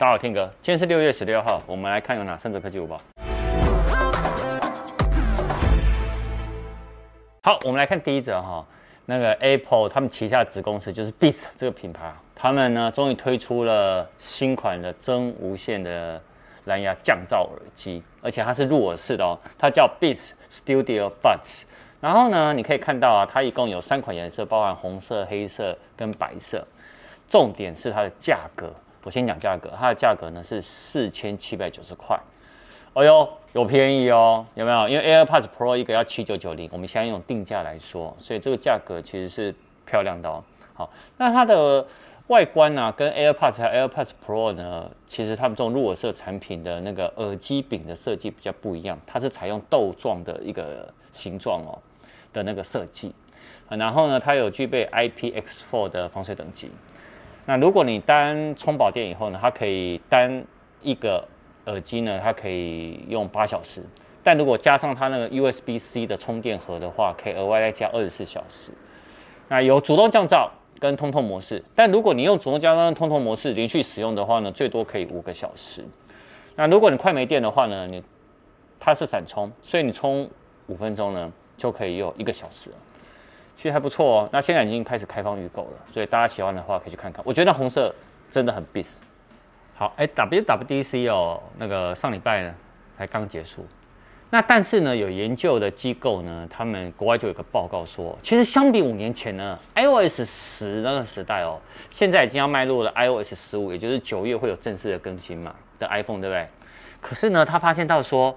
[0.00, 2.96] 大家好天哥，今天是六月十六号，我们来看有哪三则科技午报。
[7.42, 8.64] 好，我们来看第一则哈，
[9.04, 16.18] 那个 Apple 他们旗下子公司就是 Beats 这个品牌，他们呢终于推出了新款的真无线的
[16.64, 21.64] 蓝牙降噪耳机，而且它是入耳式的哦，它叫 Beats Studio Buds。
[22.00, 26.66] 然后呢，你可以看到啊，它一共有三款颜色，包含红色、黑色跟白色。
[27.28, 28.72] 重点是它的价格。
[29.02, 32.18] 我先讲价格，它的价格呢是四千七百九十块，
[32.94, 34.88] 哎呦，有便宜哦，有没有？
[34.88, 39.54] 因为 AirPods Pro 一个要七九九零，我们先用定价来说，所以这个价格其实是
[39.86, 40.44] 漂亮的哦。
[40.74, 41.86] 好，那它的
[42.26, 51.78] 外观呢、跟 AirPods 和 AirPods Pro 呢，其实它们这种入耳式产品的那个耳机柄的设计比较不一样，它是采用豆状的一个形状哦
[52.32, 53.14] 的那个设计，
[53.68, 56.70] 然后呢，它有具备 IPX4 的防水等级。
[57.46, 60.44] 那如果你单充饱电以后呢，它可以单
[60.82, 61.26] 一个
[61.66, 63.82] 耳机呢，它可以用八小时。
[64.22, 68.70] 但如果加上它那个 USB-C 的充电盒的话，可以额外再加二十四小时。
[69.48, 75.84] 那有主动降噪跟通透模式，但如果你用主动降噪跟通透模式连续使用的话呢，最多可以五个小时。
[76.54, 78.02] 那如果你快没电的话呢，你
[78.78, 80.30] 它是闪充，所以你充
[80.66, 82.76] 五分钟呢就可以用一个小时了。
[83.60, 87.22] 其实还不错哦，那现在已经开始开放预购了，所以大家喜欢的话可以去看看。
[87.26, 87.94] 我觉得红色
[88.30, 88.98] 真的很 b i s。
[89.74, 92.54] 好，哎，WWDC 哦，那个上礼拜呢
[92.96, 93.66] 才刚结束。
[94.30, 106.46] 那但是呢，有研究的机构呢，他们国外就有个报告说，其实相比五年前呢，iOS 十那个时代哦，现在已经要迈入了 iOS 十五，也就是九月会有正式的更新嘛的 iPhone，对不对？
[107.02, 108.34] 可是呢，他发现到说。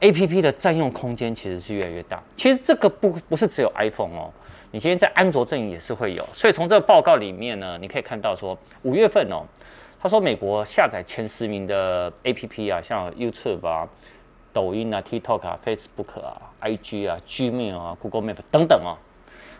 [0.00, 2.22] A P P 的占用空间其实是越来越大。
[2.36, 4.30] 其实这个不不是只有 iPhone 哦，
[4.70, 6.22] 你今天在安卓阵营也是会有。
[6.34, 9.46] 所以从这个报告里面呢，你可以看到说，五月份哦，
[9.98, 13.88] 他说美国下载前十名的 A P P 啊，像 YouTube 啊、
[14.52, 18.98] 抖音啊、TikTok 啊、Facebook 啊、I G 啊、Gmail 啊、Google Map 等等哦，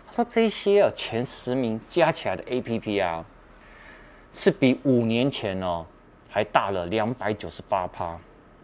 [0.05, 3.25] 他说这些啊前十名加起来的 A P P 啊，
[4.33, 5.83] 是比五年前哦
[6.29, 8.15] 还大了两百九十八趴。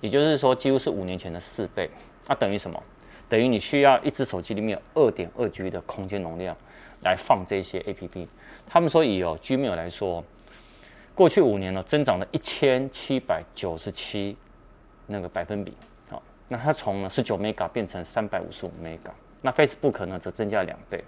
[0.03, 1.89] 也就是说，几乎是五年前的四倍。
[2.27, 2.83] 那等于什么？
[3.29, 6.53] 等于你需要一只手机里面有二点二 G 的空间容量
[7.03, 8.27] 来放这些 APP。
[8.67, 10.21] 他们说以哦 Gmail 来说，
[11.15, 14.35] 过去五年呢增长了一千七百九十七
[15.07, 15.73] 那个百分比。
[16.09, 19.11] 好，那它从呢十九 Mega 变成三百五十五 Mega。
[19.41, 21.01] 那 Facebook 呢则增加了两倍。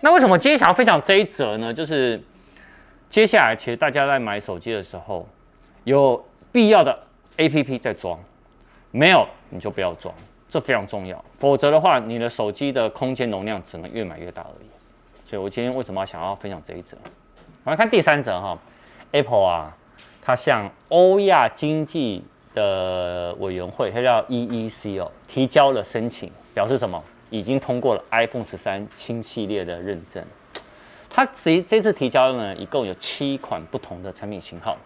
[0.00, 1.74] 那为什么今天想要分享这一则呢？
[1.74, 2.18] 就是
[3.10, 5.28] 接下来其实大家在买手机的时候，
[5.84, 7.05] 有必要的。
[7.36, 8.18] A P P 在装，
[8.90, 10.14] 没有你就不要装，
[10.48, 11.22] 这非常重要。
[11.38, 14.66] 否则的话，你的手机的空间容量只能越买越大而已。
[15.24, 16.96] 所以我今天为什么要想要分享这一则？
[17.64, 18.58] 我们看第三则哈
[19.10, 19.76] ，Apple 啊，
[20.22, 22.24] 它向欧亚经济
[22.54, 27.02] 的委员会，它叫 E E C 哦，提交了申请，表示什么？
[27.28, 30.24] 已经通过了 iPhone 十三新系列的认证。
[31.10, 34.76] 它这这次提交呢，一共有七款不同的产品型号。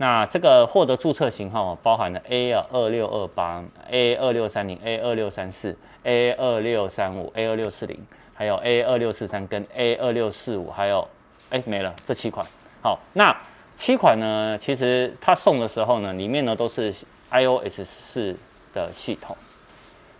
[0.00, 7.98] 那这个获得注册型号包含了 A 二六二八、A 二六三零、A 二六三四、A 二六三五、A 二六四零，
[8.32, 11.06] 还有 A 二六四三跟 A 二六四五，还有
[11.50, 12.46] 哎没了这七款。
[12.80, 13.36] 好，那
[13.74, 16.94] 七款呢，其实它送的时候呢，里面呢都是
[17.32, 18.36] iOS 四
[18.72, 19.36] 的系统，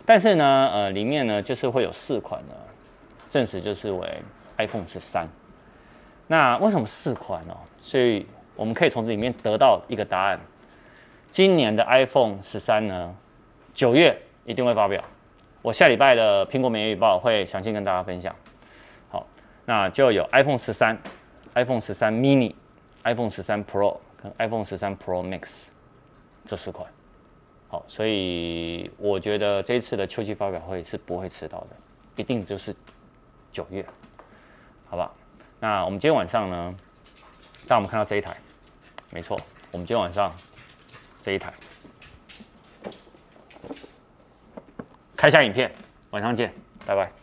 [0.05, 2.55] 但是呢，呃，里面呢就是会有四款呢，
[3.29, 4.21] 证实就是为
[4.57, 5.25] iPhone 十三。
[6.27, 7.55] 那为什么四款呢？
[7.81, 8.27] 所以
[8.59, 10.37] 我们可以从这里面得到一个答案：
[11.31, 13.15] 今年的 iPhone 十三呢，
[13.73, 15.01] 九月一定会发表。
[15.61, 18.35] 我下礼拜的苹果每日预报会详细跟大家分享。
[19.09, 19.25] 好，
[19.63, 20.97] 那就有 iPhone 十三、
[21.53, 22.53] iPhone 十三 mini、
[23.05, 25.67] iPhone 十三 Pro 跟 iPhone 十三 Pro Max
[26.45, 26.85] 这四款。
[27.69, 31.67] 好，所以我觉得这一次的秋季发表会是不会迟到的，
[32.17, 32.75] 一定就是
[33.53, 33.85] 九月，
[34.89, 35.09] 好吧？
[35.61, 36.75] 那我们今天晚上呢，
[37.65, 38.35] 让我们看到这一台。
[39.11, 39.39] 没错，
[39.71, 40.33] 我们今天晚上
[41.21, 41.53] 这一台
[45.15, 45.71] 开箱影片，
[46.11, 46.53] 晚上见，
[46.85, 47.18] 拜拜。